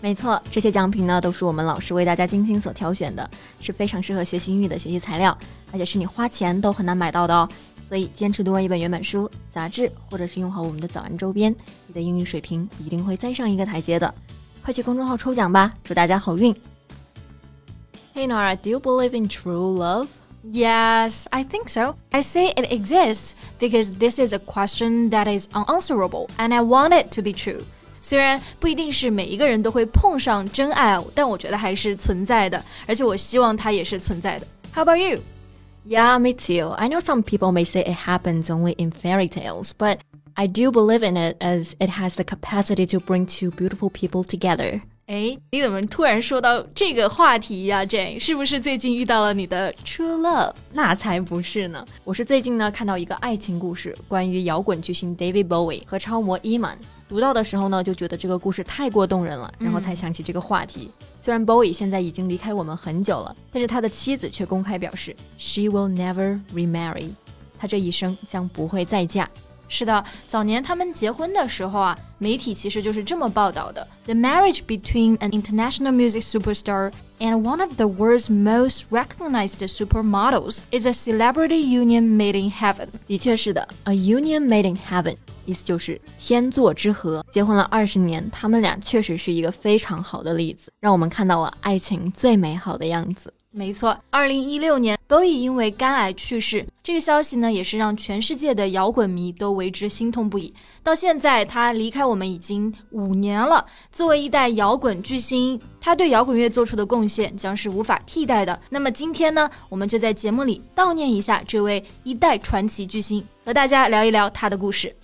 [0.00, 5.36] 没错，这些奖品呢都是我们老师为大家精心所挑选的，是非常适合学习英语的学习材料，
[5.70, 7.48] 而且是你花钱都很难买到的哦。
[7.88, 11.54] 所以坚持读完一本原版书、杂志，或者是用好我们的早安周边，
[11.86, 14.12] 你的英语水平一定会再上一个台阶的。
[14.64, 16.52] 快去公众号抽奖吧，祝大家好运！
[18.14, 20.08] Hey Nora, do you believe in true love?
[20.44, 21.94] Yes, I think so.
[22.10, 26.90] I say it exists because this is a question that is unanswerable, and I want
[26.90, 27.62] it to be true.
[28.00, 34.46] 虽然不一定是每一个人都会碰上真爱，但我觉得还是存在的，而且我希望它也是存在的。
[34.74, 35.20] How about you?
[35.86, 36.70] Yeah, me too.
[36.74, 39.98] I know some people may say it happens only in fairy tales, but
[40.34, 44.24] I do believe in it as it has the capacity to bring two beautiful people
[44.24, 44.80] together.
[45.06, 48.18] 哎，你怎么突然说到这个话题呀，Jane？
[48.18, 50.52] 是不是最近遇到了你的 true love？
[50.72, 51.84] 那才不是呢！
[52.04, 56.78] 我是最近呢看到一个爱情故事，关于摇滚巨星 David Bowie 和超模伊曼。
[57.07, 60.91] 读到的时候呢，就觉得这个故事太过动人了，然后才想起这个话题。
[61.19, 67.11] 虽然 Bowie 现在已经离开我们很久了，但是他的妻子却公开表示，She will never remarry，
[67.57, 69.29] 他这一生将不会再嫁。
[69.69, 80.85] 是的，早年他们结婚的时候啊，媒体其实就是这么报道的：The marriage between an international music superstar and one of the world's most recognized supermodels is
[80.85, 82.87] a celebrity union made in heaven。
[83.05, 87.25] 的确是的，a union made in heaven，意思就是天作之合。
[87.29, 93.33] 结婚了二十年，他们俩确实是一个非常好的例子，让我们看到了爱情最美好的样子。
[93.49, 100.53] 没错，二零一六年，Bowie 因为肝癌去世，这个消息呢，也是让全世界的摇滚迷都为之心痛不已。
[100.83, 103.65] 到现在，他离开我们已经五年了。
[103.91, 108.61] 作为一代摇滚巨星，他对摇滚乐做出的贡献将是无法替代的。
[108.69, 114.95] 那么今天呢，我们就在节目里悼念一下这位一代传奇巨星，和大家聊一聊他的故事。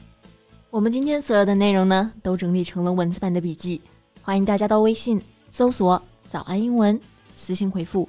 [0.70, 3.82] 我们今天所有的内容呢，都整理成了文字版的笔记，
[4.22, 5.20] 欢迎大家到微信
[5.50, 7.00] 搜索“早安英文”，
[7.34, 8.08] 私信回复。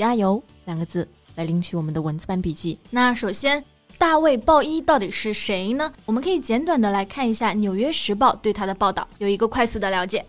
[0.00, 2.78] 加油两个字来领取我们的文字版笔记。
[2.90, 3.64] 那首先，
[3.98, 5.92] 大卫·鲍伊到底是谁呢？
[6.04, 10.24] 我们可以简短的来看一下《纽约时报》对他的报道，有一个快速的了解。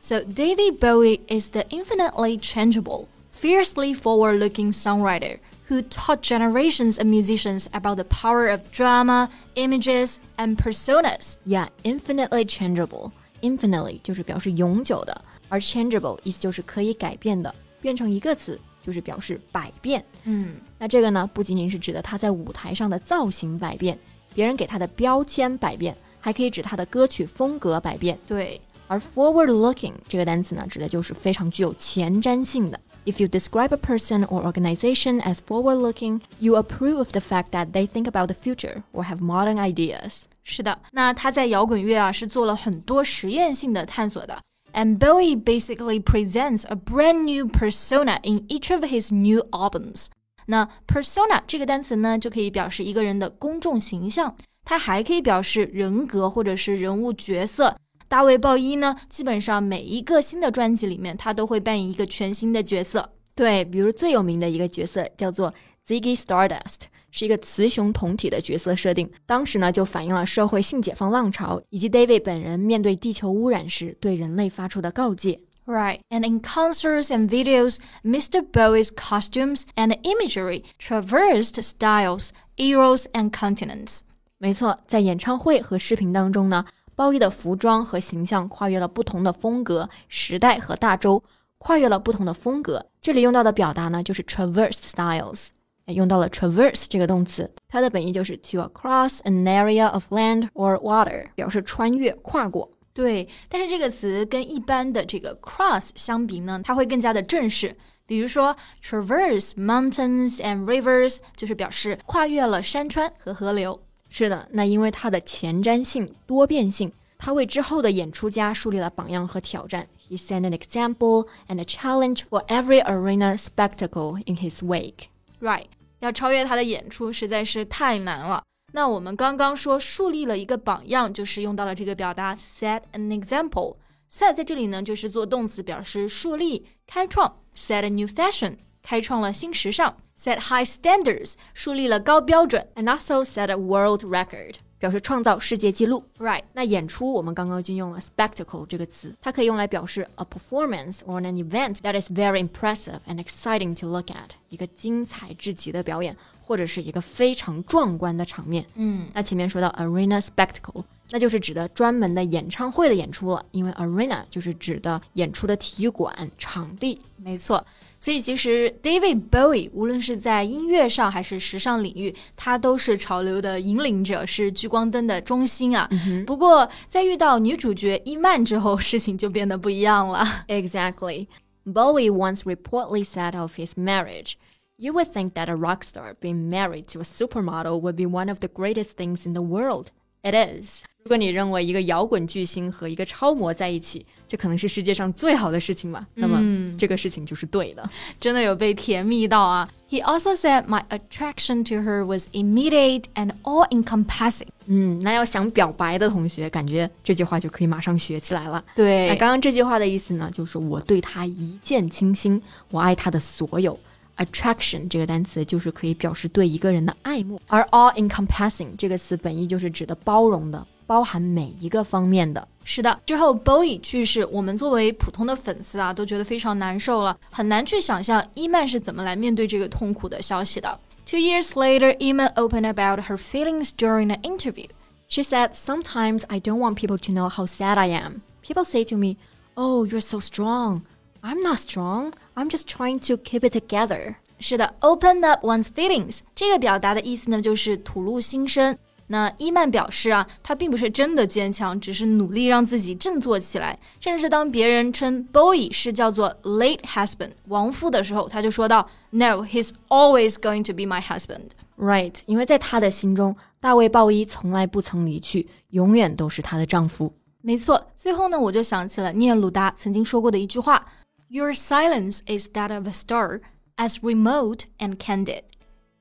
[0.00, 5.38] So David Bowie is the infinitely changeable, fiercely forward-looking songwriter
[5.68, 11.36] who taught generations of musicians about the power of drama, images, and personas.
[11.44, 13.10] Yeah, infinitely changeable.
[13.40, 18.60] Infinitely 就是表示永久的，而 changeable 意思就是可以改变的，变成一个词。
[18.81, 23.97] 就是表示百变，嗯，那这个呢，不仅仅是指的他在舞台上的造型百变，
[24.33, 28.17] 别人给他的标签百变，还可以指他的歌曲风格百变。
[28.27, 32.79] 对，而 forward-looking 这个单词呢，指的就是非常具有前瞻性的。
[33.03, 37.87] If you describe a person or organization as forward-looking, you approve of the fact that they
[37.87, 40.23] think about the future or have modern ideas.
[40.43, 44.39] 是的，那他在摇滚乐啊是做了很多实验性的探索的。
[44.73, 50.07] And Bowie basically presents a brand new persona in each of his new albums.
[50.47, 57.77] 那 persona 这个单词呢，就可以表示一个人的公众形象，它还可以表示人格或者是人物角色。
[58.07, 63.13] 大卫鲍伊呢，基本上每一个新的专辑里面，他都会扮演一个全新的角色。
[63.33, 65.53] 对，比如最有名的一个角色叫做
[65.87, 66.81] Ziggy Stardust。
[67.10, 75.40] 是一个雌雄同体的角色设定，当时呢就反映了社会性解放浪潮，以及 David 本人面对地球污染时对人类发出的告诫。
[75.66, 78.40] Right, and in concerts and videos, Mr.
[78.52, 84.02] Bowie's costumes and imagery traversed styles, eras, and continents.
[84.38, 86.64] 没错，在演唱会和视频当中呢，
[86.94, 91.24] 鲍伊的服装和形象跨越了不同的风格、时代和大洲，
[91.58, 92.86] 跨越了不同的风格。
[93.02, 95.48] 这里用到的表达呢，就是 traverse styles。
[95.86, 102.70] 用到了 traverse 这个动词，它的本意就是 to across an area of land or water，表示穿越、跨过。
[102.92, 107.76] 对，但是这个词跟一般的这个 cross 相比呢，它会更加的正式。
[108.06, 113.80] 比如说 traverse mountains and rivers，就是表示跨越了山川和河流。
[114.08, 119.86] 是的，那因为它的前瞻性、多变性，它为之后的演出家树立了榜样和挑战。
[120.08, 125.08] He set an example and a challenge for every arena spectacle in his wake.
[125.41, 125.65] Right，
[125.99, 128.43] 要超越他的演出实在是太难了。
[128.73, 133.75] 那我们刚刚说树立了一个榜样，就是用到了这个表达 set an example。
[134.09, 137.39] set 在这里呢，就是做动词，表示树立、开创。
[137.55, 139.97] set a new fashion，开创了新时尚。
[140.17, 146.03] set high standards，树立了高标准，and also set a world record，表示创造世界纪录。
[146.17, 146.41] ，right？
[146.53, 154.07] 那演出我们刚刚已经用了 spectacle 这个词，它可以用来表示 a performance or an event that is very impressive and exciting to look
[154.07, 158.65] at，一个精彩至极的表演，或者是一个非常壮观的场面。
[158.73, 166.99] 嗯，那前面说到 arena spectacle，那就是指的专门的演唱会的演出了，因为 arena 就是指的演出的体育馆场地。
[167.17, 167.63] 没错。
[168.00, 175.88] 所以其实 David Bowie 无论是在音乐上还是时尚领域，他都是潮流的引领者，是聚光灯的中心啊。
[176.26, 180.24] 不过在遇到女主角伊曼之后，事情就变得不一样了。
[180.48, 181.26] Exactly.
[181.64, 184.34] Bowie once reportedly said of his marriage.
[184.76, 188.28] You would think that a rock star being married to a supermodel would be one
[188.28, 189.90] of the greatest things in the world.
[190.23, 190.83] It is.
[191.03, 196.05] 如果你认为一个摇滚巨星和一个超模在一起，这可能是世界上最好的事情嘛？
[196.13, 196.39] 那么
[196.77, 197.89] 这个事情就是对的。
[198.19, 204.49] 真的有被甜蜜到啊！He also said my attraction to her was immediate and all-encompassing。
[204.67, 208.63] 嗯，那要想表白的同学，感觉这句话就可以马上学起来了。
[208.75, 212.39] 对那对刚刚这句话的意思呢，就是我对他一见倾心，
[212.69, 213.77] 我爱他的所有。
[214.16, 222.48] Attraction 这个单词就是可以表示对一个人的爱慕，而 all-encompassing 这个词本意就是指的包容的，包含每一个方面的。
[222.64, 230.80] 是的，之后 Bowie 去世，我们作为普通的粉丝啊，都觉得非常难受了，很难去想象伊曼是怎么来面对这个痛苦的消息的。
[231.04, 234.66] Two years later, Iman opened about her feelings during an interview.
[235.08, 238.22] She said, "Sometimes I don't want people to know how sad I am.
[238.42, 239.16] People say to me,
[239.54, 240.80] "Oh, you're so strong."
[241.22, 242.12] I'm not strong.
[242.34, 244.16] I'm just trying to keep it together.
[244.38, 248.76] 是的，open up one's feelings 这个表达的意思呢，就是吐露心声。
[249.08, 253.78] 那伊曼表示啊，他并不是真的坚强，只是努力让自己振作起来。
[254.00, 261.50] 甚至当别人称 Bowie 是叫做 late husband 亡夫的时候，他就说道：“No, he's always going to be my husband。
[261.78, 270.84] Right，因为在她的心中，大卫鲍伊从来不曾离去，永远都是她的丈夫。”没错，最后呢，我就想起了聂鲁达曾经说过的一句话
[271.31, 273.39] ：“Your silence is that of a star,
[273.77, 275.43] as remote and candid。”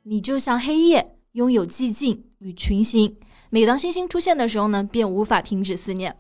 [0.03, 3.17] 你就像黑夜，拥有寂静与群星。
[3.49, 6.17] 每当星星出现的时候呢，便无法停止思念。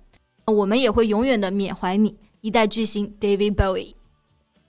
[0.46, 3.94] 我们也会永远的缅怀你，一代巨星 David Bowie。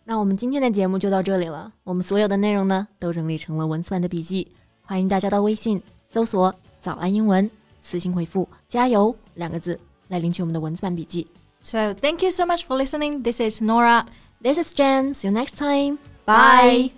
[0.06, 1.72] 那我们今天的节目就到这里了。
[1.84, 4.48] 我们所有的内容呢，都整理成了文字版的笔记，
[4.82, 6.52] 欢迎大家到微信搜索
[6.82, 7.48] “早安英文”，
[7.80, 11.28] 私信回复“加油”两个字来领取我们的文字版笔记。
[11.62, 13.24] So thank you so much for listening.
[13.24, 14.06] This is Nora.
[14.42, 15.14] This is Jen.
[15.14, 16.00] See you next time.
[16.26, 16.92] Bye.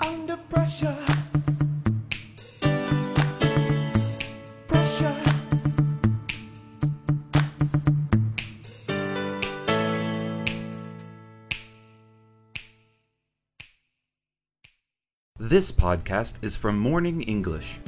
[0.00, 0.96] Under pressure.
[4.68, 5.16] Pressure.
[15.38, 17.78] This podcast is from Morning English.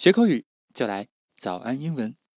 [0.00, 2.18] 学口语就来早安英文。